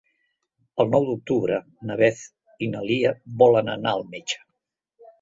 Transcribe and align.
El 0.83 0.89
nou 0.95 1.05
d'octubre 1.09 1.59
na 1.91 1.99
Beth 2.01 2.25
i 2.69 2.73
na 2.75 2.85
Lia 2.89 3.15
volen 3.45 3.75
anar 3.79 3.97
al 3.97 4.07
metge. 4.19 4.47